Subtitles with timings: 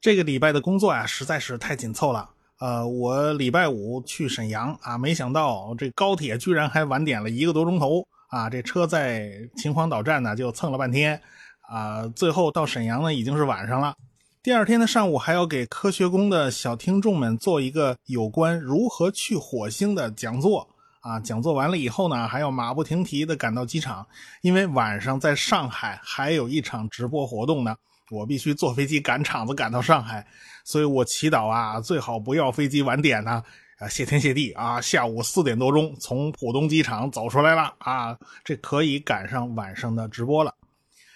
[0.00, 2.30] 这个礼拜的工作呀，实在是太紧凑了。
[2.58, 8.48] 呃，我礼拜五去沈阳啊，没想到这高铁居然还晚点了一个多钟头啊！
[8.48, 11.20] 这车在秦皇岛站呢就蹭了半天
[11.68, 13.94] 啊，最后到沈阳呢已经是晚上了。
[14.42, 20.66] 第二天的上午还要给科学宫的小听众们做一个有关如何去火星的讲座
[21.00, 21.20] 啊。
[21.20, 24.06] 讲座完了以后呢，还要马不停蹄的赶到机场，
[24.40, 27.76] 因为晚上在上海还有一场直播活动呢。
[28.10, 30.26] 我必须坐飞机赶场子赶到上海，
[30.64, 33.42] 所以我祈祷啊，最好不要飞机晚点呢。
[33.78, 40.54] 啊，谢天谢地啊，下午四点多钟从浦东机场走出来了啊，这可以赶上晚上的直播了。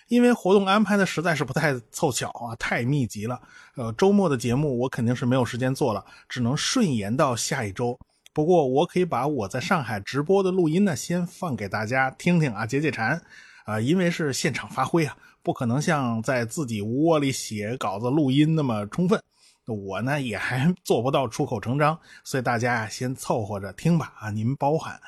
[0.08, 3.38] 因为活动安排的实在是不太凑巧啊，太密集了。
[3.76, 7.98] 呃，周末的节目我肯定是没有时间做了，只能顺延到下一周。
[8.32, 13.20] 不过我可以把我在上海直播的录音呢，先放给大家听听啊，解解馋。
[13.64, 15.16] 啊，因为是现场发挥啊。
[15.44, 19.22] 不可能像在自己窝里写稿子录音那么充分，
[19.66, 24.98] 我呢也还 做不到出口成章，所以大家呀先凑合着听吧啊，您包涵。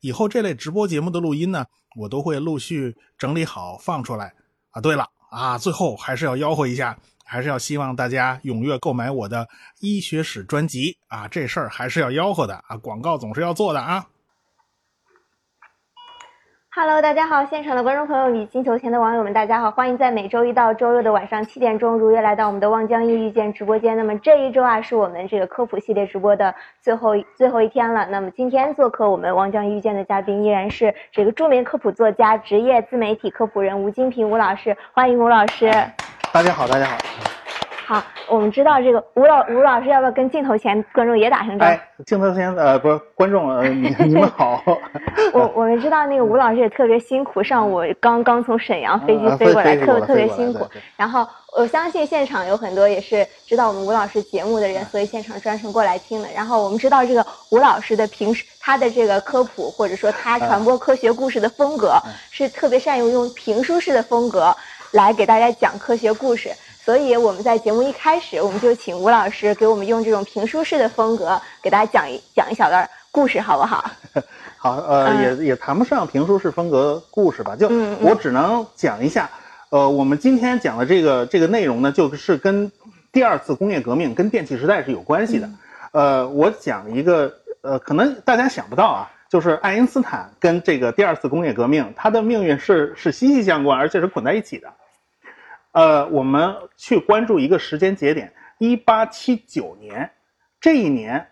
[0.00, 1.64] 以后这类直播节目的录音呢，
[1.96, 4.34] 我都会陆续整理好放出来
[4.70, 4.80] 啊。
[4.80, 14.04] 对了啊，最后还是要吆喝一下，还是要希望大家踊跃购买我的医学史专辑啊，这事儿还是要吆喝的啊，广告总是要做的啊。
[16.80, 23.96] Hello，大家好，现场的观众朋友与星球前的网友们，大家好，欢迎在每周一到周六的晚上七点钟如约来到我们的望江易遇见直播间。
[23.96, 28.06] 那么这一周啊，是我们这个科普系列直播的最后最后一天了。
[28.08, 35.68] 那么今天做客我们望江遇见的嘉宾依然是这个著名科普作家、职业自媒体科普人吴金平吴老师，欢迎吴老师。
[36.32, 37.37] 大家好，大家好。
[37.88, 42.02] 好，我们知道这个吴老吴老师要不要跟镜头前观众也打声招呼？
[42.04, 44.62] 镜头前呃不是观众呃你你们好。
[45.32, 50.66] 我我们知道那个吴老师也特别辛苦，上午刚刚从沈阳飞机飞过来，特别特别辛苦。
[50.98, 56.28] 然后我相信现场有很多也是知道我们吴老师节目的人，所以现场专程过来听的。
[56.36, 61.94] 然后我们知道这个吴老师的平时他的这个科普或者说他传播科学故事的风格
[62.30, 64.54] 是特别善于用评书式的风格
[64.92, 66.50] 来给大家讲科学故事。
[66.88, 73.90] 所以我们在节目一开始，我们就请吴老师给我们用这种评书式的风格给大家讲一讲一小段故事，好不好？
[74.56, 77.68] 好，呃，也也谈不上评书式风格故事吧，就
[78.00, 79.28] 我只能讲一下，
[79.68, 82.72] 呃，我们今天讲的这个这个内容呢，就是跟
[83.12, 85.50] 第二次工业革命、跟电气时代是有关系的。
[85.92, 94.72] 呃，我讲一个，呃，可能大家想不到啊，就是爱因斯坦跟这个第二次工业革命，他的命运是是息息相关，而且是捆在一起的。
[95.72, 100.10] 呃，我们去关注一个时间节点，一八七九年，
[100.60, 101.28] 这一年，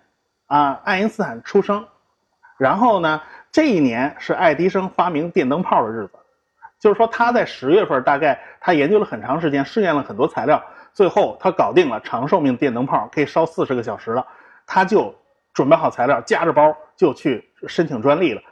[0.46, 1.84] 啊，爱因斯坦出生，
[2.58, 3.20] 然后呢，
[3.50, 6.12] 这一年是爱迪生发明电灯泡的日子，
[6.78, 14.24] 就是说他在十月份，大概他研究了很长时间，试验了很多材料，最后他搞定了长寿命电灯泡，可以烧四十个小时了，
[14.66, 15.14] 他就
[15.54, 18.42] 准备好材料，夹着包就去申请专利了，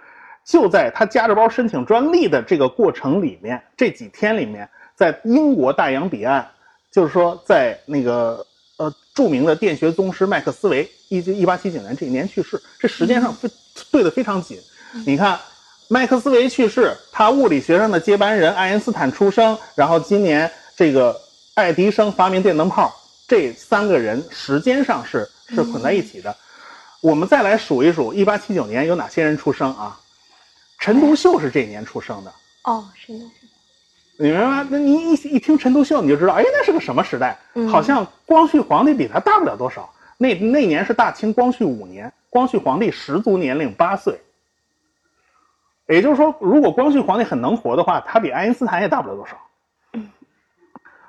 [0.44, 4.68] 就在他夹着包申请专利的这个过程里面，这几天里面。
[4.96, 6.46] 在英国大洋彼岸，
[6.92, 8.46] 就是说，在那个
[8.76, 13.50] 呃著名的电学宗师麦克斯韦，一一八七九年这一年去世，这时间上对
[13.90, 14.56] 对的非常紧。
[15.04, 15.36] 你看，
[15.88, 21.20] 麦克斯韦去世，他物理学上的接班人爱因斯坦出生，然后今年这个
[21.54, 22.94] 爱迪生发明电灯泡，
[23.26, 26.32] 这三个人时间上是是捆在一起的。
[27.00, 29.98] 我们再来数一数，一八七九年有哪些人出生啊？
[30.84, 32.30] 陈独秀是这一年出生的。
[32.64, 33.32] 哦，陈独秀。
[34.18, 34.68] 你明白吗？
[34.70, 37.38] 那你一一听陈独秀，你就知道，哎，那是个什么时代？
[37.70, 39.90] 好像光绪皇帝比他大不了多少。
[40.18, 44.20] 那那年是大清光绪五年，光绪皇帝十足年龄八岁。
[45.88, 49.40] 也就是说，如果光绪皇帝很能活的话，他比爱因斯坦也大不了多少。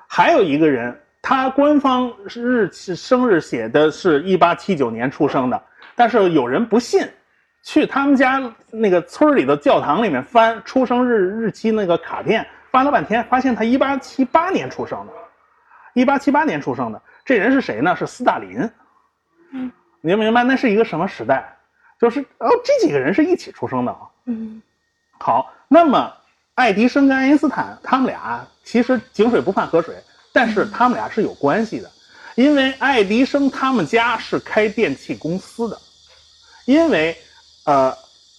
[0.06, 5.62] 还有一个人，他官方日期生日写的是一八七九年出生的，
[5.94, 7.06] 但是有人不信，
[7.66, 8.40] 去他们家
[8.70, 12.46] 那个村里的教堂里面翻出生日日期那个卡片。
[12.70, 15.12] 翻了半天，发现他一八七八年出生的，
[15.94, 17.96] 一八七八年出生的这人是谁呢？
[17.96, 18.70] 是斯大林。
[19.50, 21.56] 嗯，你明白那是一个什么时代？
[21.98, 24.00] 就是哦，这几个人是一起出生的啊。
[24.26, 24.62] 嗯，
[25.18, 26.12] 好，那么
[26.54, 29.96] 爱迪生跟爱因斯坦他们俩其实井水不犯河水，
[30.32, 31.90] 但是他们俩是有关系的，
[32.36, 35.78] 因为爱迪生他们家是开电器公司的，
[36.66, 37.16] 因为
[37.66, 37.94] 呃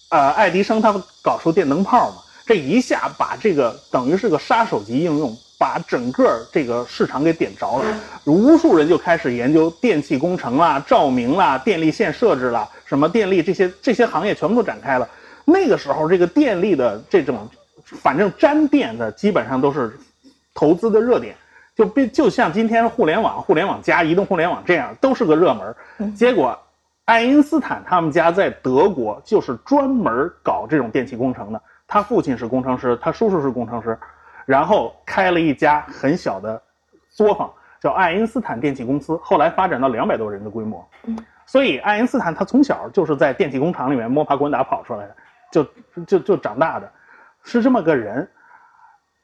[0.10, 0.92] 呃，爱迪生他
[1.22, 2.18] 搞出电灯泡嘛。
[2.46, 7.86] 这一下把这个等于是个杀手级应用，把整个这个市场给点着了，
[8.24, 15.08] 无数人就开始研究电气工程啦、照明啦、电力线设置啦，什么电力这些这些行业全部都展开了。
[15.44, 17.46] 那个时候，这个电力的这种，
[17.84, 20.00] 反正沾电的基本上都是
[20.54, 21.36] 投资的热点。
[21.76, 26.16] 就变就像今天互联网、互联网加、移动互联网这样，都是个热门。
[26.16, 26.58] 结果，
[27.08, 31.62] 爱因斯坦他们家在德国就是专门搞这种电气工程的。
[31.88, 33.98] 他父亲是工程师，他叔叔是工程师，
[34.46, 36.62] 然后开了一家很小的
[37.10, 37.50] 作坊，
[37.80, 39.18] 叫爱因斯坦电气公司。
[39.24, 40.86] 后来发展到两百多人的规模。
[41.46, 45.16] 所以爱因斯坦他从小就是在电气工厂里面摸爬滚打跑出来的，
[45.50, 45.66] 就
[46.04, 46.92] 就就长大的，
[47.42, 48.30] 是这么个人。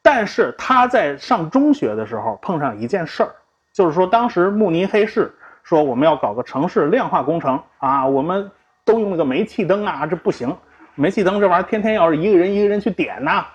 [0.01, 3.31] 但是他在上中学的时候碰上一件事儿，
[3.73, 5.29] 就是说当时慕尼黑市
[5.63, 8.51] 说我们要搞个城市亮化工程啊，我们
[8.85, 10.55] 都用那个煤气灯啊，这不行，
[10.95, 13.45] 煤气灯这玩意儿天天要是一个人一个人去点呐，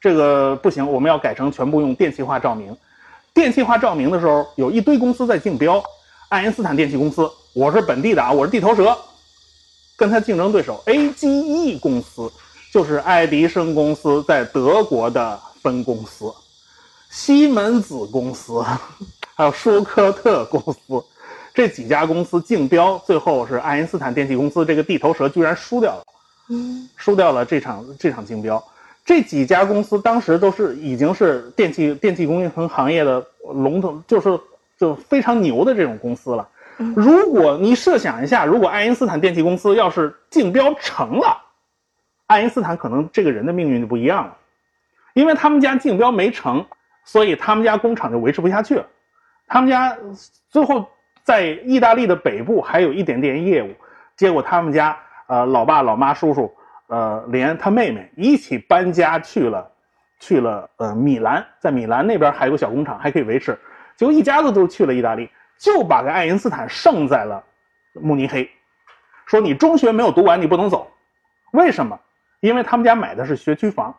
[0.00, 2.76] 这个不行，我们要改成全部用电气化照明。
[3.32, 5.82] 电气化照明的时候，有一堆公司在竞标，
[6.28, 8.96] 爱因斯坦电气公司，我是本地的啊，我是地头蛇，
[9.96, 12.30] 跟他竞争对手 AGE 公司，
[12.72, 15.40] 就是爱迪生公司在德国的。
[15.60, 16.32] 分公司，
[17.10, 18.64] 西门子公司，
[19.34, 21.04] 还有舒科特公司，
[21.58, 26.04] 这几家公司竞标，最后是爱因斯坦电气公司这个地头蛇居然输掉了，
[26.50, 28.62] 嗯，输掉了这场这场竞标。
[29.04, 34.38] 这几家公司当时都是已经是电气电气工程行业的龙头，就是
[34.78, 36.48] 就非常牛的这种公司了。
[36.94, 41.36] 如果你设想一下，如果爱因斯坦电气公司要是竞标成了，
[42.28, 44.36] 爱因斯坦可能这个人的命运就不一样了。
[45.12, 46.64] 因为他们家竞标没成，
[47.04, 48.86] 所以他们家工厂就维持不下去了。
[49.48, 49.98] 他们家
[50.50, 50.88] 最后
[51.28, 53.68] 在意大利的北部还有一点点业务，
[54.16, 56.50] 结果他们家呃老爸老妈叔叔
[56.86, 59.70] 呃连他妹妹一起搬家去了，
[60.18, 63.54] 去了呃米兰，在米兰那边还有个小工厂还可以维持，
[63.94, 65.28] 结果一家子都去了意大利，
[65.58, 67.44] 就把个爱因斯坦剩在了
[67.92, 68.50] 慕尼黑，
[69.26, 70.90] 说你中学没有读完你不能走，
[71.52, 72.00] 为什么？
[72.40, 73.94] 因为他们家买的是学区房。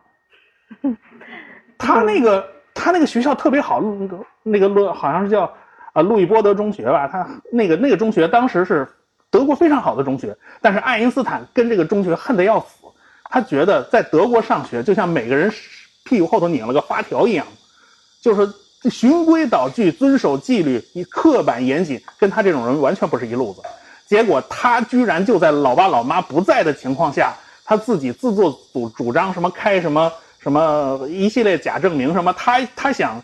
[1.77, 5.53] 他那个他那个学校特别好，那个那个路好像是叫
[5.93, 7.07] 啊路易波德中学吧。
[7.07, 8.87] 他那个那个中学当时是
[9.29, 12.67] 德国非常好的中学，但是爱因斯坦跟这个中学恨得要死。
[13.29, 15.51] 他觉得在德国上学就像每个人
[16.03, 17.45] 屁股后头拧了个发条一样，
[18.21, 18.51] 就是
[18.89, 23.61] 循规蹈矩、遵守纪律、刻板严谨，跟他这种人完全不是一路子。
[24.07, 30.11] 结果他居然就在老爸老妈不在的情况下，他自己自作主主张什么开什么。
[30.41, 32.13] 什么一系列假证明？
[32.13, 33.21] 什么他他想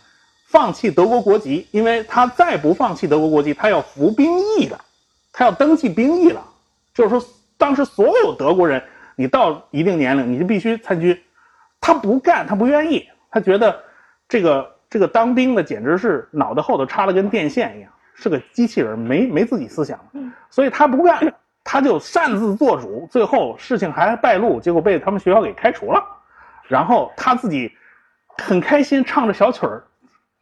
[0.56, 4.80] 放弃德国国籍，因为他再不放弃德国国籍，他要服兵役的，
[5.34, 6.42] 他要登记兵役了。
[6.94, 7.22] 就是说，
[7.58, 8.82] 当时所有德国人，
[9.18, 11.22] 你到一定年龄，你就必须参军。
[11.82, 13.78] 他不干，他不愿意，他觉得
[14.30, 20.00] 这个这个当兵的简直是脑袋后头插了根电线一样，是个机器人，没没自己思想，
[20.50, 21.34] 所以他不干，
[21.66, 26.02] 他就擅自做主，最后事情还败露，结果被他们学校给开除了。
[26.70, 27.70] 然后他自己
[28.38, 29.84] 很开心，唱着小曲儿，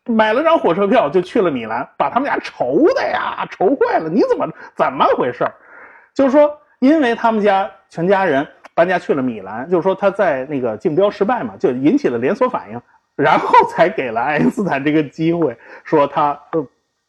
[0.06, 4.10] 买了张火车票就去了米兰，把他们家愁的呀，愁坏了。
[4.10, 5.46] 你怎么怎么回事
[6.14, 8.46] 就是说，因为他们家全家人
[8.76, 12.82] 搬家去了米兰，就是说他在那个竞标失败嘛，就引起了连锁反应，
[13.16, 16.68] 然后才给了爱因斯坦这个机会，说他呃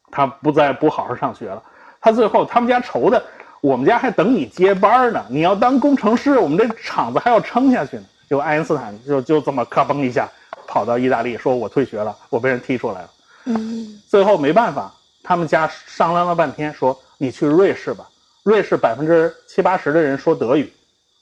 [0.09, 1.61] 他不再不好好上学了。
[1.99, 3.21] 他最后他们家愁的，
[3.61, 8.03] 我们家还等你接班呢，你要当工程师，我们这厂子还要撑下去呢。
[8.29, 10.27] 就爱因斯坦就就这么咔嘣一下
[10.67, 13.09] 跑到意大利，说我退学了，我被人踢出来了。
[13.45, 18.07] 嗯，最后没办法，他们家商量了半天，说你去瑞士吧，
[18.43, 20.71] 瑞士百分之七八十的人说德语，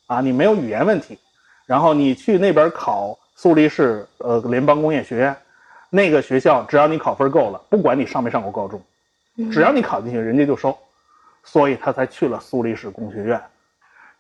[0.08, 1.18] 啊，你没有语言问题。
[1.66, 5.36] 然后你去那边考苏黎世呃联邦工业学院，
[5.90, 8.82] 那个学校只要你考分够了，不管你上没上过高中，
[9.52, 10.78] 只要你考进去，人家就收。
[11.46, 13.42] 所以他才去了苏黎世工学院。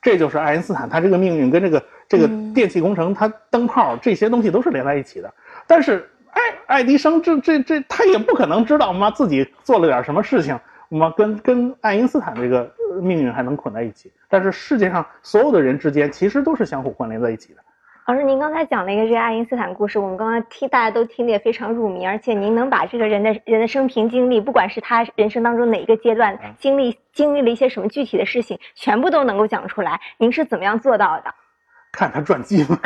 [0.03, 1.83] 这就是爱因斯坦他这个命运跟这个。
[2.09, 5.33] 这个电气工程，他灯泡这些东西都是连在一起的。
[5.65, 14.11] 但是爱爱迪生这这这，他也不可能知道嘛自己做了点什么事情，嘛跟跟爱因斯坦这个命运还能捆在一起。
[14.29, 17.61] 但是世界上所有的人之间其实都是相互关联在一起的。
[18.05, 31.33] 老师，您刚才讲了一个这个爱因斯坦故事，我们刚刚听大家都听得也非常入迷，而且您能把这个人的人的生平经历，不管是他人生当中哪一个阶段经历经历了一些什么具体的事情，全部都能够讲出来，您是怎么样做到的？
[31.93, 32.77] 看他传记吗？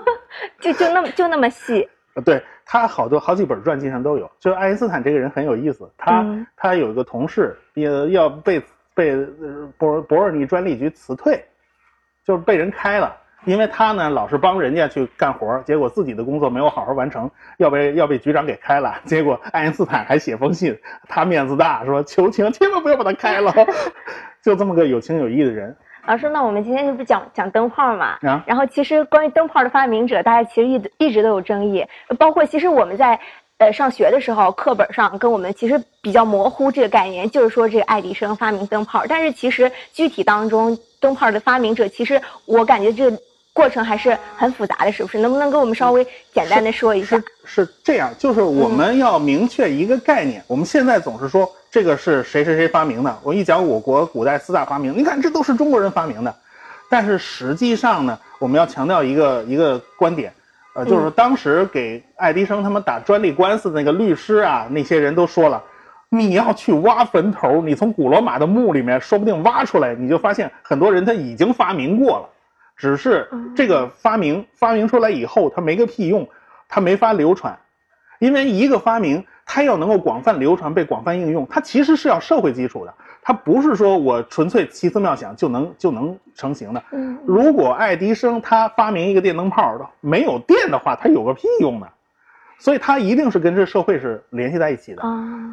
[0.60, 1.88] 就就那么就那么细？
[2.22, 4.30] 对他好多好几本传记上都有。
[4.38, 6.22] 就是爱因斯坦这个人很有意思，他
[6.54, 8.62] 他有一个同事也要被
[8.94, 9.16] 被
[9.78, 11.42] 博伯尔尼专利局辞退，
[12.26, 13.16] 就是被人开了，
[13.46, 19.00] 因为他呢老是帮人家去干活，结果自己的工作没有好好完成，要被要被局长给开了。
[19.04, 20.76] 结果爱因斯坦还写封信，
[21.08, 23.54] 他面子大，说求情，千万不要把他开了。
[24.42, 25.74] 就这么个有情有义的人。
[26.06, 28.18] 老师，那我们今天就不讲讲灯泡嘛？
[28.22, 31.86] 啊然后其实关于灯泡的发明者，大家其实一一直都有争议，
[32.18, 33.18] 包括其实我们在
[33.58, 43.16] 呃上学的时候课本上跟我们其实比较模糊这个概念，就是说这个爱迪生发明灯泡，但是其实具体当中灯泡的发明者，其实我感觉这。
[43.56, 45.18] 过程还是很复杂的，是不是？
[45.18, 47.16] 能不能给我们稍微简单的说一下？
[47.16, 50.44] 是是这样，就是我们要明确一个概念。
[50.46, 53.18] 我们现在总是说这个是谁谁谁发明的。
[53.22, 56.34] 我一讲我国古代四大发明，你看这都是中国人发明的。
[56.90, 60.30] 但是实际上呢，我们要强调一个一个观点，
[60.74, 65.62] 呃，就是当时给爱迪生他们打专利官司的那个律师啊，那些人都说了，
[66.10, 72.28] 你要去挖坟头，你从古罗马的墓里面说不定挖出来，你就发现很多人他已经发明过了。
[72.76, 76.28] 只是这个发明发明出来以后，它没个屁用，
[76.68, 77.58] 它没法流传，
[78.18, 86.82] 因为一个发明，它要能够广泛流传、被广泛应用，它其实是要社会基础的，它不是说我纯粹奇思妙想就能就能成型的。
[87.24, 91.86] 如果爱迪生他发明一个电灯泡的，没有电的话，它有个屁用呢？
[92.58, 95.02] 所以它一定是跟这社会是联系在一起的。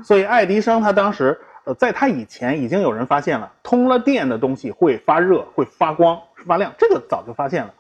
[0.04, 6.20] 所以爱迪生他当时，呃，在他以前已经有人发现了，通了电的东西会发热、会发光。
[6.46, 7.74] 发亮，这个早就发现了，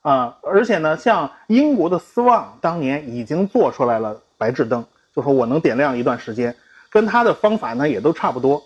[0.00, 4.82] 啊，而且呢，像英国的斯旺当年已经做出来了白炽灯，
[5.14, 6.56] 就说我能点亮一段时间，
[6.88, 8.62] 跟他的方法呢也都差不多，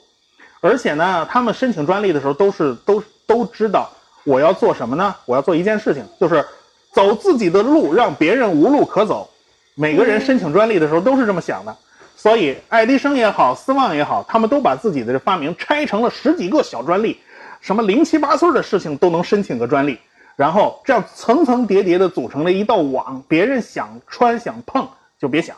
[0.61, 3.91] 而且呢，他们申请专利的时候都是都都知道
[4.25, 5.13] 我要做什么呢？
[5.27, 6.47] 我要做一件事情，就是
[6.93, 9.29] 走自己的路，让别人无路可走。
[9.75, 11.77] 每个人申请专利的时候都是这么想的，
[12.17, 17.19] 所以爱迪生也好，斯旺也好，他们都把自己的发明拆成了十几个小专利。
[17.61, 19.99] 什么零七八碎的事情都能申请个专利，
[20.35, 24.89] 然后这样层层叠叠的组成了一道网，别人想穿想碰
[25.19, 25.57] 就别想。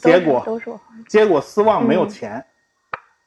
[0.00, 0.60] 结果
[1.08, 2.44] 结果斯旺没有钱，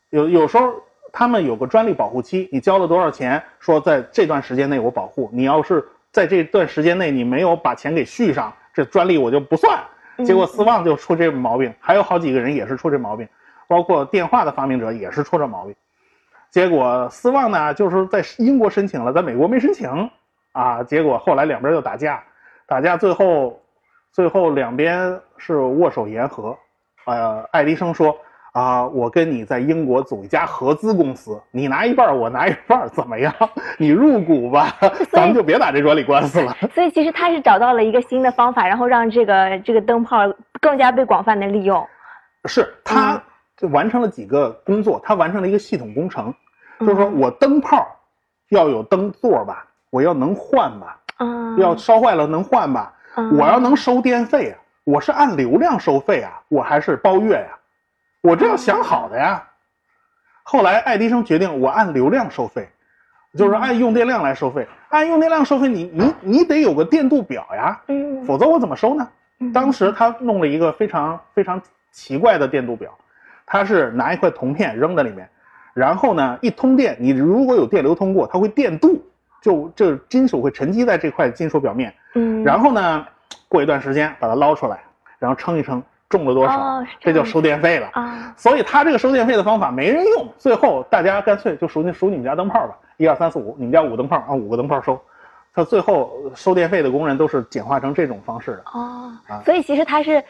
[0.09, 0.73] 有有时候
[1.11, 9.81] 他们有个专利保护期，你交了多少钱，说在这段时间内我保护你，要是在这段时间内你没有把钱给续上，这专利我就不算。
[10.24, 13.27] 结果斯旺就出这毛病，还有好几个人也是出这毛病，
[13.67, 15.75] 包括电话的发明者也是出这毛病。
[16.51, 20.10] 结果斯旺呢，就是在英国申请了，在美国没申请，
[20.53, 22.24] 啊，结果后来两边又打架，
[22.65, 23.60] 打架最后，
[24.12, 26.57] 最后两边是握手言和，
[27.05, 28.17] 呃，爱迪生说
[28.55, 33.33] 啊，我跟你在英国组一家合资公司，你拿一半，我拿一半，怎么样？
[33.77, 34.74] 你入股吧，
[35.12, 36.55] 咱们就别打这专利官司了。
[36.74, 40.19] 所以其实他是找到了一个新的方法，然后让这个这个灯泡
[40.62, 41.85] 更加被广泛的利用。
[42.45, 43.21] 是他
[43.57, 46.33] 就完成了几个工作，他完成了一个系统工程。
[46.79, 47.85] 就是说我灯泡
[48.51, 50.97] 要有灯座吧，我要能换吧，
[51.57, 52.93] 要烧坏了能换吧，
[53.38, 57.57] 我要能收电费啊，我是按流量收费啊，我还是包月呀，
[58.25, 59.44] 我这要想好的呀。
[60.41, 62.67] 后来爱迪生决定我按流量收费，
[63.38, 67.79] 就是按用电量来收费，按用电量收费，你你你得有个电度表呀，
[68.25, 69.08] 否则我怎么收呢？
[69.53, 72.91] 当时他弄了一个非常非常奇怪的电度表，
[73.46, 75.29] 他是拿一块铜片扔在里面。
[75.75, 79.00] 然后呢，一通电，你如果有电流通过，它会电镀，
[79.41, 81.94] 就这金属会沉积在这块金属表面。
[82.13, 82.44] 嗯。
[82.44, 83.05] 然后呢，
[83.50, 84.79] 过一段时间把它捞出来，
[85.20, 85.84] 然后称一称
[86.15, 87.89] 重了多少，这就收电费了。
[87.93, 88.34] 啊。
[88.38, 95.00] 所以他这个收电费的方法没人用，最后大家干脆就数你数你们家灯泡吧，一二三四五，你们家五灯泡，按五个灯泡收。
[95.53, 98.63] 他最后收电费的工人都是简化成这种方式的。
[98.74, 99.12] 哦。
[99.27, 99.41] 啊。
[99.43, 100.24] 所以其实他是。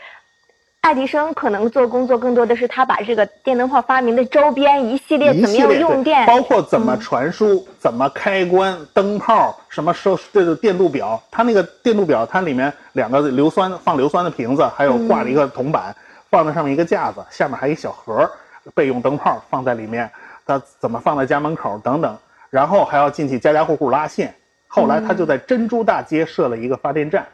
[0.85, 15.85] 爱迪生可能做工作更多的是他把这个电灯泡发明的周边一系列怎么样用电，包括怎么传输、怎么开关、灯泡什么收这个电路表，它那个电路表它里面两个硫酸放硫酸的瓶子，还有挂了一个铜板，
[16.29, 18.29] 放在上面一个架子，下面还有一小盒
[18.75, 20.07] 备用灯泡放在里面，
[20.45, 22.15] 它怎么放在家门口等等，
[22.51, 24.31] 然后还要进去家家户户拉线。
[24.67, 27.25] 后来他就在珍珠大街设了一个发电站，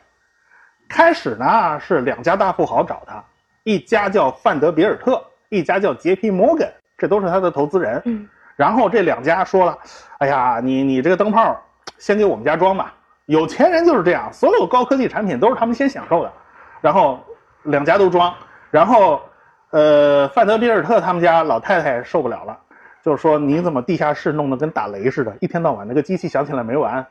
[0.88, 3.22] 开始呢是两家大富豪找他。
[3.64, 8.02] 一家叫范德比尔特，一家叫杰皮摩根，这都是他的投资人。
[8.06, 9.78] 嗯，然后这两家说了
[10.20, 11.56] ：“哎呀，你你这个灯泡
[11.98, 12.94] 先给我们家装吧。”
[13.28, 16.34] 有钱人就是这样，所有高科技产品都是他们先享受的。
[16.82, 17.20] 然后
[17.64, 18.34] 两家都装，
[18.72, 19.22] 然后
[19.70, 22.58] 呃，范德比尔特他们家老太太受不了了，
[23.04, 25.32] 就是说：“你怎么地下室弄得跟打雷似的？
[25.40, 27.06] 一天到晚那个机器响起来没完，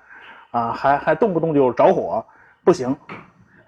[0.51, 2.25] 啊，还还动不动就着火，
[2.65, 2.95] 不行。”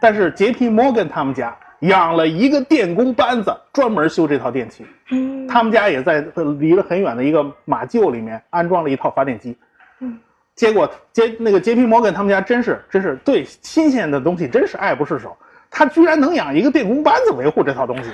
[0.00, 1.56] 但是杰皮摩根他们家。
[1.82, 4.84] 养了一个电工班子，专门修这套电器。
[5.10, 6.20] 嗯，他们家也在
[6.58, 9.56] 离了很远的一个马厩里面安装了一套发电机。
[10.00, 10.18] 嗯，
[10.54, 15.36] 结果杰那个杰皮摩根他们家真是真是对新鲜的东西真是爱不释手。
[15.70, 18.10] 他居然能养一个电工班子维护这套东西。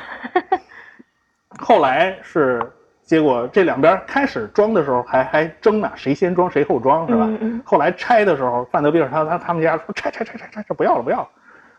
[1.58, 2.62] 后来是
[3.02, 7.28] 结果这两边开始装的时候还还争呢，谁先装谁后装是吧？
[7.64, 11.28] 后来拆的时候，范德比尔他他他们家说拆拆拆拆拆，这不要了不要了。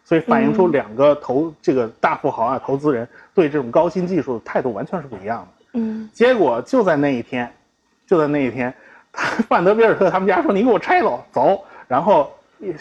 [0.10, 5.66] 所以反映出两个投这个大富豪啊，投资人对这种高新技术的态度完全是不一样的。
[5.74, 7.48] 嗯，结果就在那一天，
[8.08, 8.74] 就在那一天，
[9.48, 12.34] 范德比尔特他们家说：“你给我拆了，走。”然后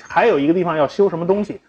[0.03, 1.61] 还有一个地方要修什么东西，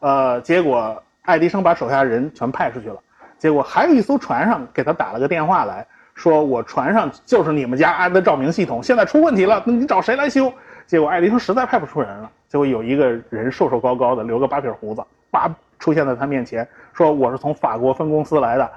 [0.00, 2.96] 呃，结果爱迪生把手下人全派出去了。
[3.38, 10.50] 结果还有一艘船上给他打了个电话来说：“我船上就是你们家安的照明系统，现在出问题了，那你找谁来修？”
[10.86, 12.30] 结果爱迪生实在派不出人了。
[12.48, 18.70] 结果有一个人瘦瘦高高的，留个八撇胡子，叭出现在他面前，说：“我是从法国分公司来的。”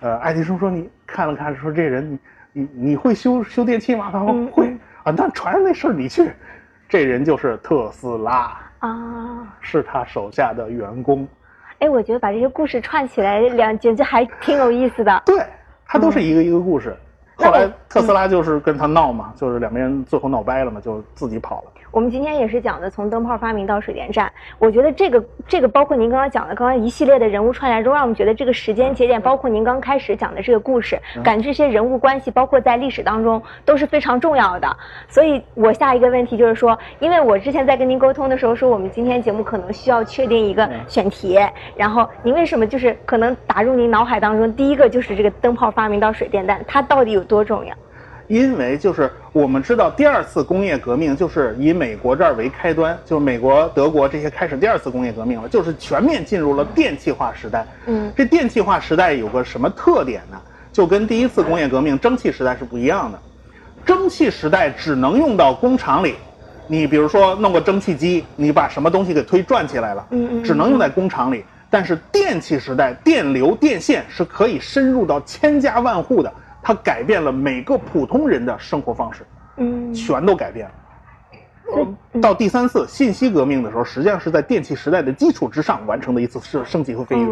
[0.00, 2.18] 呃，爱迪生说：“你看了看，说这人你
[2.52, 4.68] 你你会修修电器吗？”他说：“会
[5.02, 6.30] 啊，那船上那事儿你去。”
[6.88, 11.26] 这人就是特斯拉啊，是他手下的员工。
[11.80, 15.22] 哎，我觉得把这些故事串起来，两简直还挺有意思的。
[15.26, 15.44] 对，
[15.86, 16.94] 他都是一个一个故事。
[17.44, 21.70] 后来特斯拉就是跟他闹嘛，就是两边最后闹掰了嘛，就自己跑了。
[21.94, 34.76] 我们今天也是讲的从灯泡发明到水电站，我觉得这个这个包括您刚刚讲的刚刚一系列的人物串联中，让我们觉得这个时间节点，包括您刚开始讲的这个故事，感觉这些人物关系，包括在历史当中都是非常重要的。
[35.06, 41.38] 所以我下一个问题就是说，因为我之前在跟您沟通的时候说，我们今天节目可能需要确定一个选题，
[41.76, 47.72] 然后您为什么就是可能打入您脑海当中第一个就是这个灯泡发明到水电站，它到底有多重要？
[48.26, 57.66] 因为就是我们知道，第二次工业革命就是以美国这儿为开端，就是美国、德国这些开始第二次工业革命了，就是全面进入了电气化时代。
[57.86, 60.40] 嗯，这电气化时代有个什么特点呢？
[60.72, 63.18] 就跟第一次工业革命蒸汽时代是不一样的。
[63.84, 66.14] 蒸汽时代只能用到工厂里，
[66.66, 71.44] 你比如说弄个蒸汽机，你把什么东西给推转起来了，嗯嗯，只能用在工厂里。
[71.68, 76.32] 但是电气时代，电流、电线是可以深入到千家万户的。
[76.64, 79.22] 它改变了每个普通人的生活方式，
[79.58, 80.72] 嗯，全都改变了。
[82.22, 87.26] 到第三次信息革命的时候，实际上是在电气时代的基础之上完成的一次升升级和飞跃。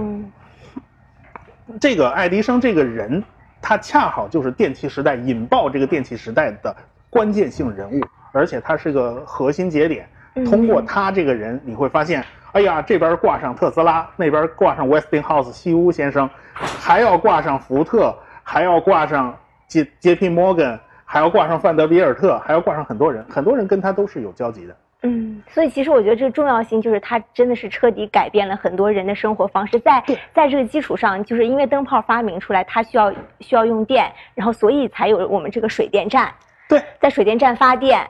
[1.80, 3.24] 这个爱迪生这个人，
[3.62, 6.76] 他恰好就是电气时代引爆这个电气时代的
[7.08, 8.00] 关键性人物，
[8.32, 10.06] 而且他是个核心节点。
[10.44, 18.14] 通过他这个人，你会发现，哎呀，这边挂上特斯拉，那边挂上 Westinghouse 西屋先生，还要挂上福特。
[18.42, 24.76] 还要挂上杰杰皮摩根，还要挂上范德比尔特，还要挂上很多人，很多人跟他都是有交集的。
[25.04, 29.78] 嗯，所以其实我觉得这个重要性就是它真的是彻底改变了很多人的生活方式。
[29.80, 30.00] 在
[30.32, 36.32] 在这个基础上，就是因为灯泡发明出来，它需要需要用电，然后所以才有我们这个水电站。
[36.68, 38.08] 对，在水电站发电。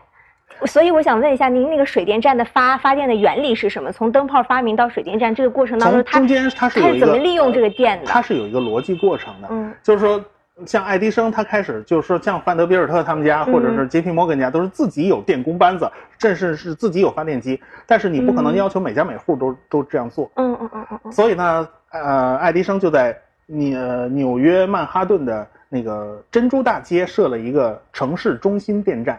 [0.67, 3.91] 所以我想问一下，您那个水电站的发发电的原理是什么？
[3.93, 8.07] 从灯泡发明到水电站这个过程当中，它中间它是怎么利用这个电的？
[8.07, 9.49] 它是有一个逻辑过程的。
[9.51, 10.23] 嗯，就是说。
[10.67, 17.61] 像爱迪生，他开始就是说，像范德比尔特他们家，或者是杰皮摩根家，都是自己有电工班子，甚至是自己有发电机。
[17.87, 20.31] 但是你不可能要求每家每户都都这样做。
[20.37, 21.11] 嗯嗯嗯嗯。
[21.11, 29.19] 所以呢，呃，爱迪生就在纽纽约曼哈顿的那个珍珠大街设了一个城市中心电站，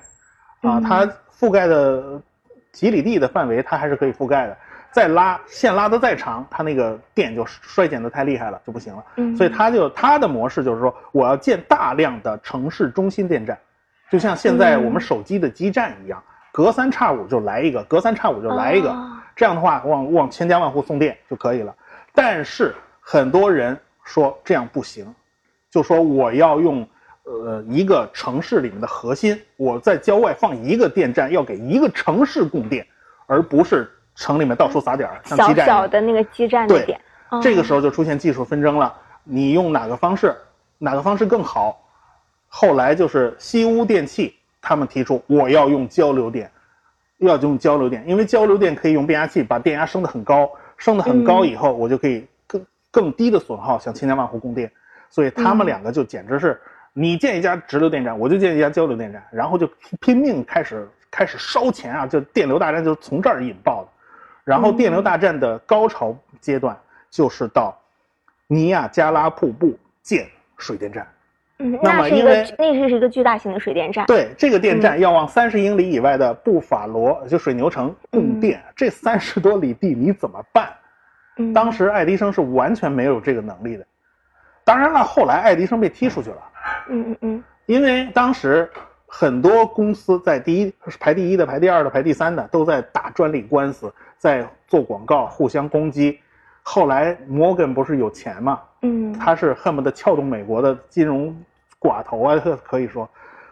[0.62, 1.10] 啊，它
[1.44, 2.22] 覆盖的
[2.72, 4.56] 几里地的范围，它还是可以覆盖的。
[4.94, 9.04] 再拉线拉的再长，它那个电就衰减的太厉害了，就不行了。
[9.18, 13.58] 嗯，所以它就它的模式就是说，我要建大量的城市中心电站，
[14.10, 18.96] 就像现在我们手机的基站一样，隔三差五就来一个，隔三差五就来一个，
[19.36, 21.76] 这样的话往往千家万户送电就可以了。
[22.14, 25.14] 但是很多人说这样不行，
[25.70, 26.88] 就说我要用
[27.24, 32.86] 呃一个城市里面的核心，我在郊外放一个电站，要给一个城市供电，
[33.28, 33.90] 而不是。
[34.16, 37.02] 城里面到处撒点儿，像基站小小的那个基站的点，
[37.42, 38.94] 这个时候就出现技术纷争了。
[39.24, 40.36] 你用哪个方式，
[40.78, 41.82] 哪个方式更好？
[42.48, 46.52] 后来就是西屋电器他们提出，我要用交流电，
[47.18, 54.72] 要用交流电，因为交流电可以用变压器把电压升得很高，升得很高以后，我就可以更更低的损耗向千家万户供电。
[55.10, 56.62] 所以他们两个就简直是，
[56.94, 59.68] 你建一家直流电站，我就建一家交流电站，然后就
[60.00, 62.06] 拼命开始开始烧钱啊！
[62.06, 63.90] 就电流大战就从这儿引爆的。
[64.44, 66.78] 然后电流大战的高潮阶段
[67.10, 67.76] 就是到
[68.48, 70.28] 尼亚加拉瀑布建
[70.58, 71.08] 水电站。
[71.60, 74.06] 嗯，那么因为那是是一个巨大型的水电站。
[74.06, 80.72] 对，这个电站要往三十英里以外的布法罗就水牛城供电，这三十多里地你怎么办？
[81.54, 83.86] 当时爱迪生是完全没有这个能力的。
[84.64, 86.38] 当然了，后来爱迪生被踢出去了。
[86.90, 88.70] 嗯嗯嗯，因为当时。
[89.16, 96.20] 很多公司在第一排第一的、排第二的、排第三的都在打专利官司，在做广告，互相攻击。
[96.64, 98.60] 后来摩根不是有钱嘛？
[98.82, 101.32] 嗯，他是恨不得撬动美国的金融
[101.80, 103.08] 寡头啊，可可以说，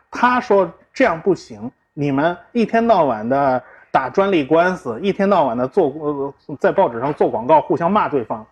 [0.09, 8.43] 他说这样不行，你们一天到晚的打专利官司，一天到晚的做呃在报纸上做广告，互相骂对方，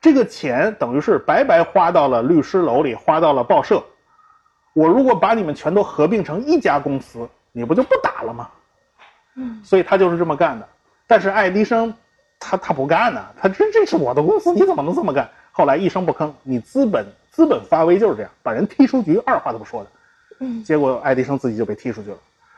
[0.00, 3.84] 这个钱等于是白白花到了律师楼里，花到了报社。
[4.74, 8.50] 我如果把你们全都合并成一家公司，你不就不打了吗？
[9.36, 10.68] 嗯，所以他就是这么干的。
[11.06, 11.92] 但是爱迪生，
[12.38, 15.28] 他他不干呢，他这这是我的公司，你怎么能这么干？
[15.52, 19.90] 后来一声不吭，你资本资本发威就是这样，把人踢出局，二话都不说的。
[20.40, 22.16] 嗯，结果爱迪生自己就被踢出去了。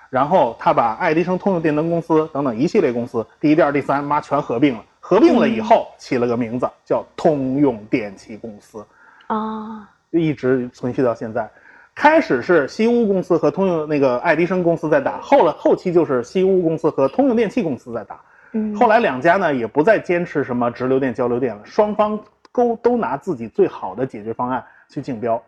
[0.08, 4.84] 然后他把爱迪生通用电灯公司等等一系列公司，第一、第二、第三，妈全合并了。
[5.00, 8.84] 合并了以后，起了个名字叫通用电气公司，
[9.28, 11.48] 啊，一直存续到现在。
[11.96, 18.20] 开始是西屋公司和通用那个爱迪生公司在打，后来后期就是西屋公司和通用电气公司在打。
[18.52, 22.20] 嗯，后来两家呢也不再坚持什么直流电、交流电了，双方
[22.52, 25.42] 都都拿自己最好的解决方案去竞标。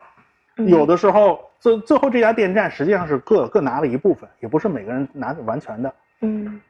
[0.56, 5.94] 有的时候，最最后这家电站实际上是各各拿了一部分，也不是每个人拿完全的。
[6.22, 6.60] 嗯。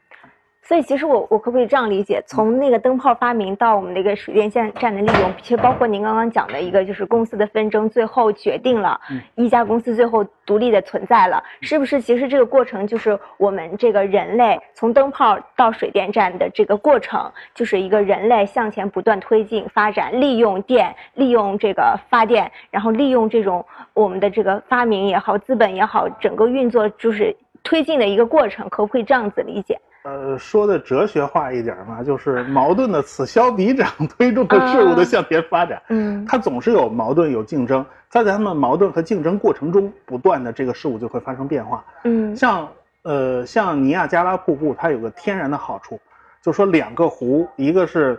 [0.68, 9.00] 所以其实我我可不可以这样理解，从那个灯泡发明到我们那个水电站站的利用，其实包括您刚刚讲的一个就是公司的纷争，最后决定了
[9.35, 12.02] 一家公司最后独立的存在了，是不是？
[12.02, 29.81] 其实这个过程就是我们这个人类从灯泡到水电站的这个过程，就是一个人类向前不断推进发展，利用电，利用这个发电，然后利用这种我们的这个发明也好，资本也好，整个运作就是推进的一个过程，可不可以这样子理解？
[30.03, 35.83] 呃，说的哲学化一点嘛，就是矛盾的此消彼长， 推动着事物的向前发展。
[35.89, 41.85] 嗯，它总是有矛盾有竞争，在咱们矛盾和竞争过程中，不断的这个事物就会发生变化。
[42.05, 42.69] 嗯，像
[43.03, 46.01] 呃像尼亚加拉瀑布，它有个天然的好处，
[46.41, 48.19] 就说两个湖，一个是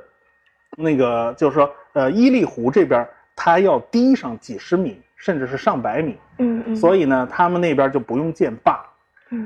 [0.77, 6.17] 那个就是说呃伊利湖这边，它要低上几十米，甚至是上百米。
[6.37, 8.78] 嗯嗯，所以呢，他们那边就不用建坝。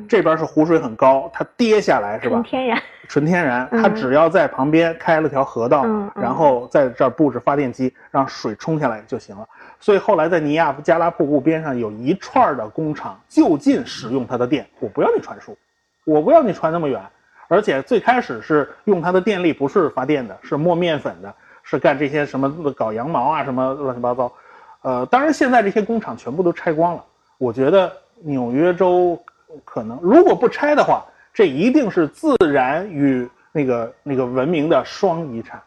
[0.08, 2.36] 这边是湖水很高，它跌下来是吧？
[2.38, 3.68] 纯天然， 纯天然。
[3.72, 9.48] 它只要在旁边开了条河道，然后在这儿布置发电机，让水冲下来就行了。
[9.80, 14.66] 所以后来在尼亚加拉瀑布边上有一串的工厂就近使用它的电。
[14.80, 15.58] 我不要你传输，
[16.06, 17.02] 我不要你传那么远。
[17.50, 24.32] 而且最开始是用它的电力不是发电的，是磨面粉的，是干这些什么搞羊毛啊什么乱七八糟。
[24.82, 27.04] 呃，当然现在这些工厂全部都拆光了。
[27.38, 27.92] 我觉得
[28.24, 29.22] 纽约州。
[29.64, 35.62] 可能如果不拆的话，这一定是自然与那个那个文明的双遗产。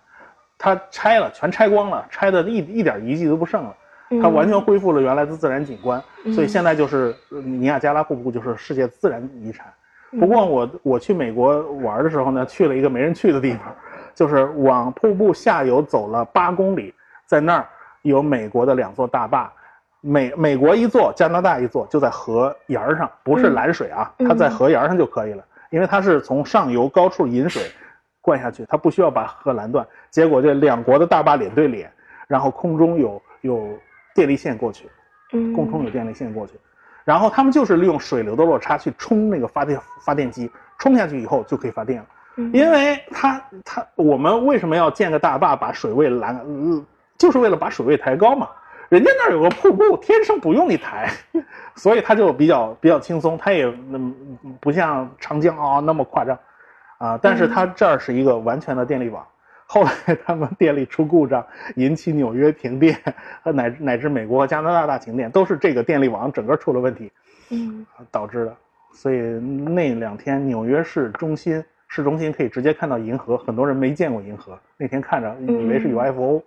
[0.59, 3.77] 它拆了，全拆光了，拆的一一点遗迹都不剩了。
[4.23, 9.67] 它完全恢复了原来的自然景观，所以现在就是尼亚加拉瀑布就是世界自然遗产。
[10.21, 13.75] 不过我我去美国玩的时候呢，去了一个没人去的地方，
[14.15, 16.95] 就是往瀑布下游走了八公里，
[17.27, 17.67] 在那儿
[18.03, 19.53] 有美国的两座大坝。
[20.07, 27.63] 美美国一座，加拿大一座，就在河沿上，不是拦水啊，它在河沿上就可以了，因为它是从上游高处引水
[28.21, 29.85] 灌下去，它不需要把河拦断。
[30.11, 31.91] 结果这两国的大坝脸对脸，
[32.29, 33.69] 然后空中有有
[34.15, 34.89] 电力线过去，
[35.33, 36.53] 空中有电力线过去，
[37.03, 42.07] 然后他们就是利用水流的落差去冲那个发电发电机，冲下去以后就可以发电了。
[42.53, 46.41] 因为它它我们为什么要建个大坝把水位拦，
[47.19, 48.49] 就是为了把水位抬高嘛。
[48.89, 51.11] 人家那儿有个瀑布，天生不用你抬，
[51.75, 53.73] 所以它就比较比较轻松，它也
[54.61, 56.39] 不像长江啊那么夸张，
[56.99, 59.27] 啊，但是它这儿是一个完全的电力网。
[59.69, 59.91] 后来
[60.25, 61.45] 他们电力出故障，
[61.75, 62.97] 引起纽约停电，
[63.43, 67.11] 和 乃乃至美国和加拿大大停电，都是这个电力网整个出了问题，
[67.51, 68.57] 嗯，导致的。
[68.93, 76.41] 所以那两天纽约市中心市中心可以直接看到银河，很多人没见过银河，那天看着以为是 UFO，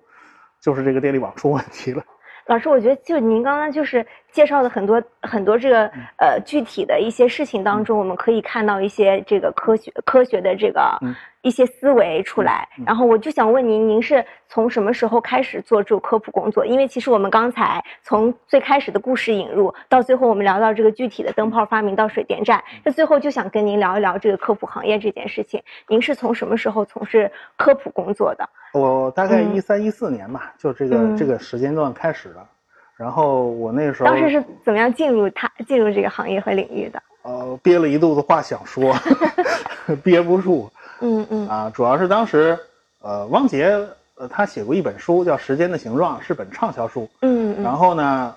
[0.61, 2.01] 就是这个电力网出问题了。
[2.49, 10.99] 老师，我觉得就您刚刚就是介绍的很多很多这个呃具体的一些事情当中，我们可以看到一些这个科学科学的这个。
[11.41, 16.65] 一些思维出来，然后我就想问您，您是从什么时候开始做这种科普工作？
[16.65, 25.63] 因为其实我们刚才从最开始的故事引入，到最后我们聊到这个具体的灯泡发明到水电站，那最后就想跟您聊一聊这个科普行业这件事情。
[25.87, 28.49] 您是从什么时候从事科普工作的？
[28.73, 32.45] 我大概一三一四年吧，就这个这个时间段开始的。
[32.99, 37.01] 然后我那时候当时是怎么样进入他进入这个行业和领域的？
[37.21, 38.93] 呃，憋了一肚子话想说，
[40.03, 40.69] 憋不住。
[40.99, 42.59] 嗯嗯啊，主要是当时，
[43.01, 43.73] 呃，汪杰，
[44.15, 47.09] 呃，他写过一本书叫《时间的形状》，是本畅销书。
[47.21, 47.63] 嗯嗯。
[47.63, 48.35] 然后呢，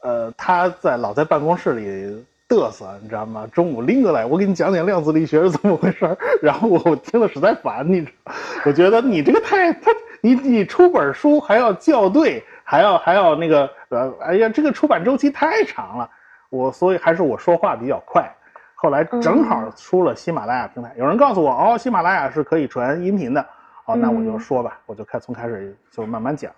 [0.00, 3.46] 呃，他在老在办公室里嘚瑟，你知道吗？
[3.52, 6.16] 中午拎过来，我给你讲讲量子力学是怎么回事儿。
[6.40, 8.32] 然后我我听了实在烦，你知道，
[8.64, 9.90] 我觉得你这个太他，
[10.22, 16.08] 你你出本书还要校对，还要还要那个呃，哎呀，这个出版周期太长了。
[16.50, 18.30] 我所以还是我说话比较快。
[18.76, 23.44] 后来正好出了喜马拉雅平台，有人告诉我，哦，喜马拉雅是可以传音频的，
[23.86, 26.52] 哦，那我就说吧，我就开从开始就慢慢讲。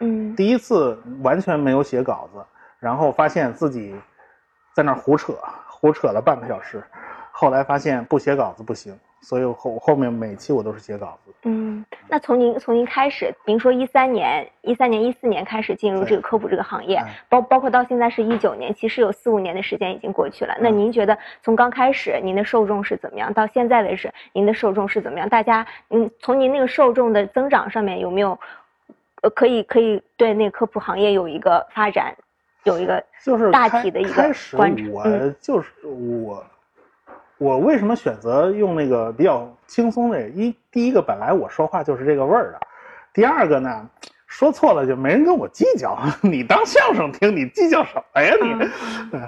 [0.00, 2.42] 嗯，第一次完全没有写稿子，
[2.78, 3.94] 然后发现自己
[4.72, 5.34] 在那胡扯，
[5.66, 6.82] 胡扯了半个小时，
[7.30, 8.98] 后来发现不写稿子不行。
[9.20, 11.32] 所以后后面每期我都是写稿子。
[11.42, 20.56] 嗯，那从您从您开始，您说一三年、一三年、一四年开始进入这个科普这个行业，包包括到现在是一九年，其实有四五年的时间已经过去了。
[20.60, 25.28] 那您觉得从刚开始您的受众是怎么样，到现在为止您的受众是怎么样？
[25.28, 28.38] 大家，嗯，从您那个受众的增长上面有没有，
[29.22, 32.14] 呃，可以可以对那个科普行业有一个发展，
[32.64, 34.84] 有一个就是大体的一个观察。
[34.90, 36.44] 我就是我。
[37.38, 40.28] 我为什么选择用那个比较轻松的？
[40.30, 42.58] 一第一个，本来我说话就是这个味儿的；
[43.12, 43.88] 第二个呢，
[44.26, 45.96] 说错了就没人跟我计较。
[46.20, 49.20] 你当相声听，你计较什么呀你？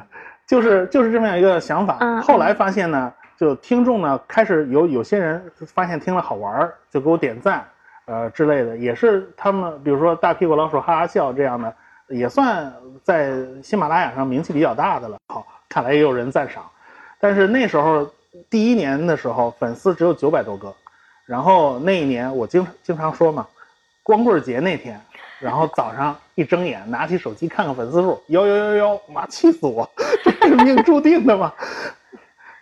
[0.46, 2.20] 就是就是这么样一个想法。
[2.22, 7.64] 后来发现呢，就听众呢开始有有些人发现听了好玩儿，就给我点赞，
[8.06, 11.72] 呃之类的，也是他们，比如说大屁股老鼠哈哈笑这样的，
[12.08, 12.72] 也算
[13.04, 15.16] 在喜马拉雅上名气比较大的了。
[15.28, 16.64] 好，看来也有人赞赏。
[17.20, 18.10] 但是那时候
[18.48, 20.74] 第一年的时候，粉丝只有九百多个，
[21.26, 23.46] 然后那一年我经经常说嘛，
[24.02, 24.98] 光棍节那天，
[25.38, 29.86] 然后早上一睁眼，拿起手机看看粉丝数，幺幺幺幺，妈气死我，
[30.24, 31.52] 这是命注定的嘛。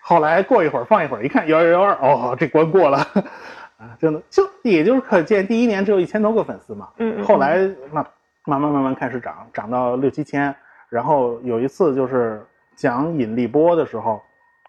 [0.01, 2.99] 后来过一会儿放一会儿，一看幺幺幺二，哦，这关过了，
[3.79, 7.59] 啊，真的就也就是可见第一年只有一千多个粉丝嘛，嗯，后来
[7.93, 8.05] 慢
[8.45, 10.53] 慢慢慢慢开始涨，涨到六七千，
[10.89, 12.45] 然后有一次就是
[12.75, 14.21] 讲引力波的时候。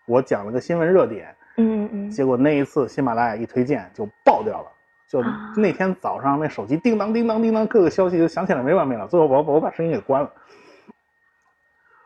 [0.10, 4.72] 我讲了个新闻热点，嗯嗯，结果那一次喜马拉雅一推荐就爆掉了，
[5.08, 5.24] 就
[5.56, 10.32] 那天早上那手机叮当叮当叮当，各个消息就响起来没完没了，最后我我把声音给关了。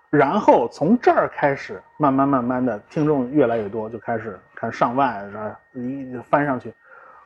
[0.10, 6.74] 然后从这儿开始，慢慢慢慢的听众越来越多，就开始看上万，一翻上去，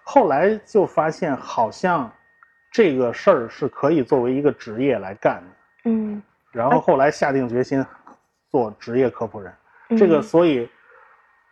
[0.03, 2.09] 后来就发现好像
[2.71, 7.83] 这个事儿是可以作为一个职业来干的，嗯，然后后来下定决心
[8.51, 9.51] 做职业科普人。
[9.89, 10.67] 这个，所以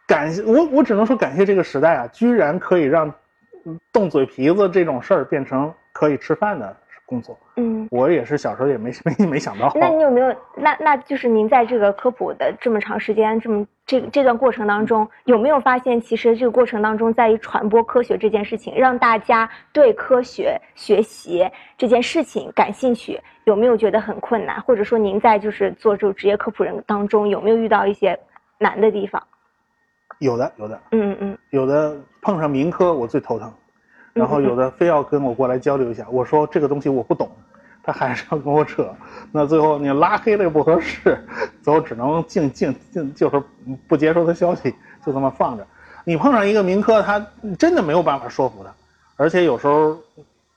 [0.07, 3.13] 感谢我，我只能说感谢这个时代啊，居然可以让
[3.91, 7.37] 动嘴皮子这种事儿变成可以吃饭的工作。
[7.55, 9.71] 嗯，我也是小时候也没没没想到。
[9.75, 10.35] 那你有没有？
[10.55, 24.59] 那那就是您在这个科普的这么长时间，这么这这段过程当中，有没有发现，其实这个过程当中，在于传播科学这件事情，让大家对科学学习这件事情感兴趣，有没有觉得很困难？
[24.61, 28.19] 或者说，您在就是做这个职业科普人当中，有没有遇到一些
[28.57, 29.21] 难的地方？
[30.19, 30.81] 有的，有的。
[30.91, 31.37] 嗯嗯。
[31.51, 33.53] 有的碰上民科，我最头疼。
[34.15, 37.29] 然后有的非要跟我过来交流一下，我说这个东西我不懂，
[37.83, 38.89] 他还是要跟我扯，
[39.29, 41.21] 那最后你拉黑了又不合适，
[41.61, 43.43] 最后只能静静静，就是
[43.89, 44.73] 不接收他消息，
[45.05, 45.67] 就这么放着。
[46.05, 47.27] 你碰上一个民科，他
[47.59, 48.73] 真的没有办法说服他，
[49.17, 49.97] 而且有时候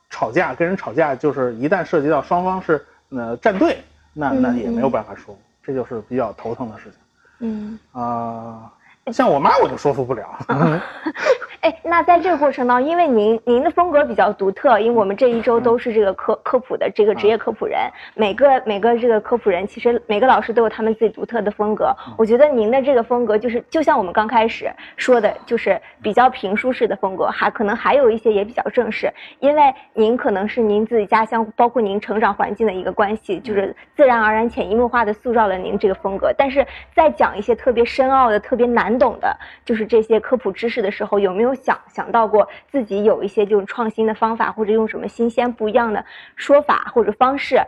[0.08, 7.00] 吵架跟人吵架，就是一旦涉及到双方是呃站队，那那也没有办法说，这就是比较头疼的事情。
[7.40, 8.72] 嗯啊。
[9.10, 10.28] 像我妈我就说服不了。
[11.60, 17.80] 哎，那在这个过程当中，因为您您的风格比较独特，因为我们这一周都是这个科科普的这个职业科普人，
[18.14, 21.94] 每个每个这个科普人，其实每个老师都有他们自己独特的风格。
[22.16, 29.62] 我觉得您的这个风格就是就像我们刚开始说的，就是比较评书式的风格，还可能还有一些也比较正式，因为
[29.94, 36.32] 您可能是您自己家乡，包括您成长环境的一个关系，就是自然而然潜移默化的塑造了您这个风格。
[36.36, 38.98] 但是在讲一些特别深奥的、特别难。
[38.98, 46.04] 懂的，就是这些科普知识的时候，有没有想想到过自己有一些这种创新的方法，或者用什么新鲜不一样的
[46.36, 47.60] 说法或者方式，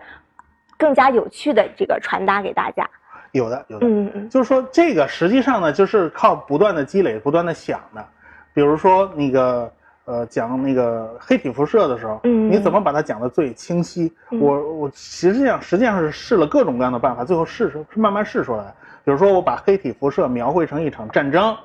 [0.77, 2.89] 更加有趣的这个传达给大家？
[3.33, 8.05] 有的，有的，嗯嗯，就是说这个实际上呢，就是靠不断的积累、不断的想的。
[8.53, 9.73] 比如说那个
[10.05, 14.13] 呃，讲那个黑体辐射的时候，嗯，你怎么把它讲的最清晰？
[14.31, 18.75] 我我实际上实际上是试了各种各样的办法，最后试出是慢慢试出来。
[19.05, 21.57] 比如说，我把黑体辐射描绘成一场战争，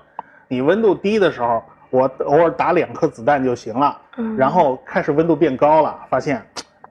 [0.47, 3.97] 你温度低的时候，我偶尔打两颗子弹就行了。
[4.17, 4.35] 嗯。
[4.37, 6.41] 然后开始温度变高了，发现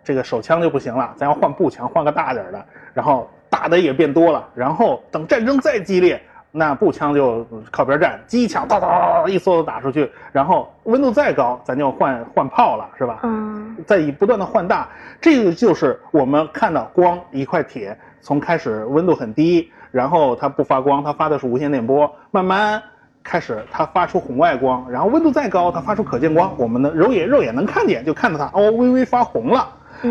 [0.03, 2.65] 这个手枪就不行了，咱要换步枪，换个大点的。
[2.93, 10.11] 然后打的也变多了，然后等战争再激烈，那步枪就靠边站，机枪哒哒一梭子打出去。
[10.33, 13.21] 然后温度再高，咱就换换炮了，是吧？
[13.23, 13.77] 嗯。
[13.87, 14.89] 再以不断的换大，
[15.21, 19.71] 这个就是我们看到光一块铁从开始温度很低。
[19.91, 22.83] 然后它不发光，它发的是无线电波，慢慢
[23.25, 29.67] 开始它发出红外光，然后温度再高，它发出可见光，我们的肉眼肉眼能看见，就看到它哦微微发红了，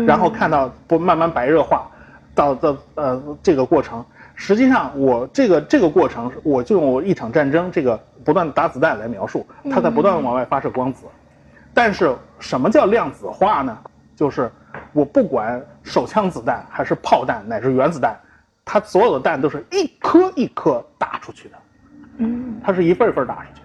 [0.06, 1.88] 然后看到不慢慢白热化，
[2.34, 11.06] 到到呃这个过程，实际上，我这个这个过程，我就用一场战争这个不断打子弹来描述，它在不断往外发射光子。
[11.72, 13.78] 但是什么叫量子化呢？
[14.16, 14.50] 就是
[14.92, 18.16] 我不管手枪子弹还是炮弹乃至原子弹，
[18.64, 21.56] 它所有的弹都是一颗一颗打出去的，
[22.18, 23.62] 嗯，它是一份一份打出去，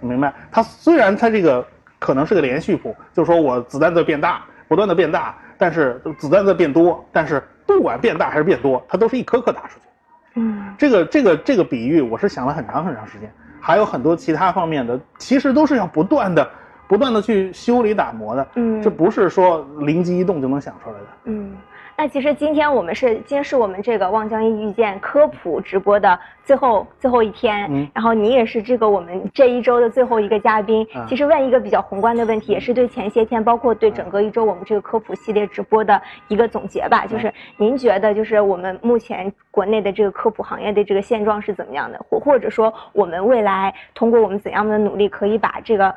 [0.00, 0.32] 明白？
[0.50, 1.66] 它虽然它这个
[1.98, 9.86] 可能是个连续谱，就是说我子弹在变大，不断的变大，但是子弹在变多，但是不管变大还是变多，它都是一颗颗打出去。
[10.34, 16.48] 嗯，这个这个这个比喻我是想了很长很长时间，还有很多其他方面的，其实都是要不断的。
[16.88, 21.56] 不断的去修理打磨的，嗯，这不是说灵机一动就能想出来的，嗯。
[22.02, 30.84] 那其实今天我们是今天是我们这个望江一遇见科普直播的最后最后一天，嗯，然后你也是这个我们这一周的最后一个嘉宾。
[31.06, 37.06] 其实问一个比较宏观的问题，也是对前些天，包括对整个一周我们这个科普系列直播的一个总结吧。
[37.06, 42.04] 就是您觉得，就是我们目前国内的这个科普行业的这个现状是怎么样的？
[42.10, 45.94] 或或者说，我们未来通过我们怎样的努力，可以把这个。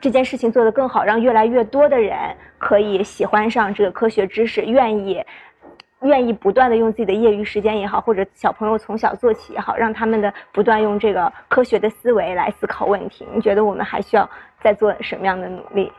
[0.00, 2.16] 这件事情做得更好，让越来越多的人
[2.58, 5.22] 可以喜欢上这个科学知识，愿意，
[6.02, 13.26] 愿意不断的用自己的业余时间也好，或者小朋友从小做起也好，让他们的不断用这个科学的思维来思考问题。
[13.34, 14.28] 你觉得我们还需要
[14.60, 15.90] 再做什么样的努力？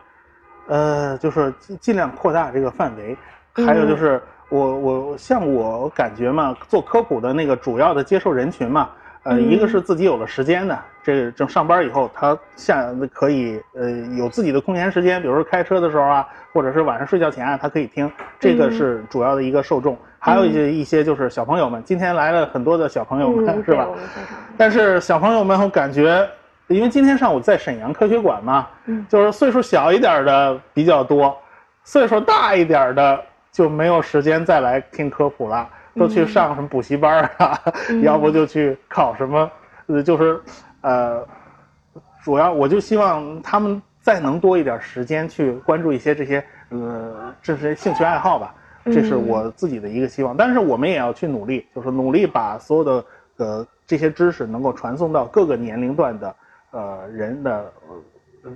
[0.67, 3.17] 呃，就是尽量扩大这个范围，
[3.65, 8.91] 还有就是我我像我感觉嘛，做科普的那个主要的接受人群嘛。
[9.23, 19.97] 呃，一个是自己有了时间的，这正上班以后，他下可以呃有自己的空闲时间，比如说开车的时候啊，或者是晚上睡觉前啊，他可以听，这个是主要的一个受众。
[20.19, 23.87] 还有一些一些就是小朋友们，今天来了很多的小朋友们， 是吧？
[24.57, 26.27] 但是小朋友们我感觉，
[26.67, 28.67] 因为今天上午在沈阳科学馆嘛，
[29.07, 31.33] 就是岁数小一点的比较多，
[31.85, 33.17] 岁数大一点的
[33.53, 35.69] 就没有时间再来听科普了。
[35.99, 37.59] 都去上什么补习班啊？
[38.03, 39.49] 要不就去考什么？
[39.87, 40.39] 呃，就是，
[40.87, 41.27] 呃，
[42.23, 48.55] 主要我就希望他们再能多一点时间去关注一些这些，呃，这些兴趣爱好吧。
[48.85, 50.37] 这是我自己的一个希望。
[50.37, 56.35] 但是我们也要去努力，就是努力把所有的呃这些知识能够传送到各个年龄段的
[56.71, 57.69] 呃人的，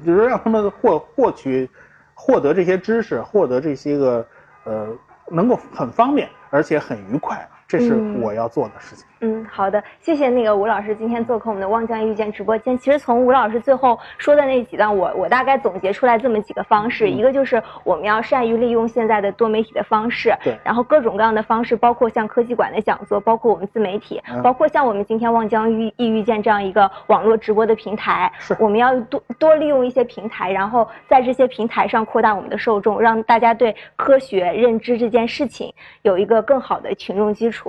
[0.06, 1.70] 就是让他们获获取
[2.14, 4.26] 获得这些知识，获得这些个
[4.64, 4.88] 呃
[5.30, 6.30] 能够很方便。
[6.54, 9.06] 而且很愉快，这是我要做的事情。
[9.22, 12.78] 嗯，好的，谢谢那个吴老师今天做客我们的望江遇见直播间。
[12.78, 37.61] 其实从吴老师最后说的那几段，我我大概总结出来这么几个方式：一个就是我们要善于利用现在的多媒体的方式，对，然后各种各样的方式，包括像科技馆的讲座，包括我们自媒体，包括像我们今天望江遇易遇见这样一个网络直播的平台，是，我们要多多利用一些平台，然后在这些平台上扩大我们的受众，让大家对科学认知这件事情有一个更好的群众基础。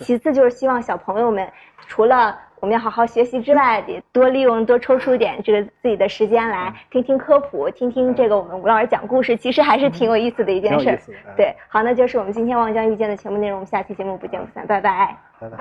[0.00, 1.50] 其次就是希望小朋友们，
[1.86, 10.98] 除了我们要好好学习之外，得多利用、多抽出点这个自己的时间来听听科普，听听这个我们吴老师讲故事，其实还是挺有意思的一件事。
[11.36, 15.16] 对，好，那就是我们今天望江遇见的全部内容，我们下期节目不见不散，拜拜。
[15.38, 15.58] 拜拜。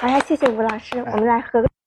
[0.00, 1.79] 好呀，谢谢吴老师，我们来合个。